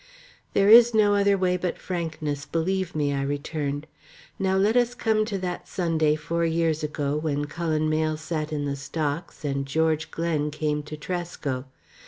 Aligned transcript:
"There 0.53 0.67
is 0.67 0.95
no 0.95 1.13
other 1.13 1.37
way 1.37 1.57
but 1.57 1.77
frankness, 1.77 2.47
believe 2.47 2.95
me," 2.95 3.13
I 3.13 3.21
returned. 3.21 3.85
"Now 4.39 4.57
let 4.57 4.75
us 4.75 4.95
come 4.95 5.25
to 5.25 5.37
that 5.37 5.67
Sunday, 5.67 6.15
four 6.15 6.43
years 6.43 6.83
ago, 6.83 7.15
when 7.15 7.45
Cullen 7.45 7.87
Mayle 7.87 8.17
sat 8.17 8.51
in 8.51 8.65
the 8.65 8.75
stocks 8.75 9.45
and 9.45 9.63
George 9.67 10.09
Glen 10.09 10.49
came 10.49 10.81
to 10.81 10.97
Tresco. 10.97 11.65